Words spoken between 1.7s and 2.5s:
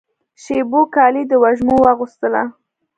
واغوستله